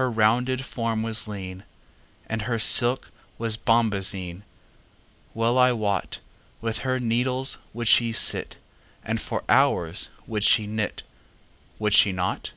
Her 0.00 0.08
rounded 0.10 0.64
form 0.64 1.02
was 1.02 1.28
lean, 1.28 1.64
And 2.26 2.40
her 2.48 2.56
silk 2.58 3.10
was 3.36 3.52
bombazine:Well 3.58 5.58
I 5.58 5.72
wotWith 5.72 6.78
her 6.84 6.98
needles 6.98 7.58
would 7.74 7.86
she 7.86 8.14
sit, 8.14 8.56
And 9.04 9.20
for 9.20 9.44
hours 9.50 10.08
would 10.26 10.42
she 10.44 10.66
knit,—Would 10.66 11.92
she 11.92 12.12
not? 12.12 12.52